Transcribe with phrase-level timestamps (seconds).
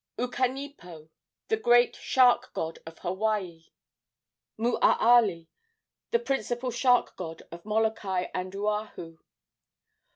[0.17, 1.09] Ukanipo,
[1.49, 3.67] the great shark god of Hawaii.
[4.57, 5.45] Moaalii,
[6.09, 9.19] the principal shark god of Molokai and Oahu.